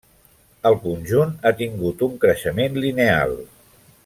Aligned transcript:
El 0.69 0.77
conjunt 0.85 1.35
ha 1.43 1.53
tingut 1.61 2.03
un 2.09 2.19
creixement 2.25 2.81
lineal. 2.87 3.41